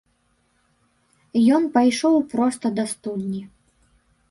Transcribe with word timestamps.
Ён 1.59 1.63
пайшоў 1.77 2.17
проста 2.33 2.65
да 2.81 2.89
студні. 2.97 3.41